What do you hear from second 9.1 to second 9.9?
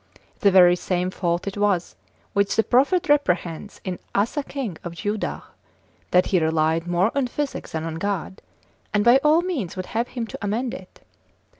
all means would